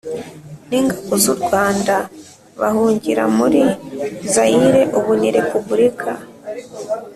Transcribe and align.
N 0.67 0.71
ingabo 0.79 1.13
z 1.23 1.25
u 1.33 1.35
rwanda 1.41 1.95
bahungira 2.59 3.23
muri 3.37 3.61
zayire 4.33 4.81
ubu 4.97 5.11
ni 5.19 5.29
repubulika 5.37 6.11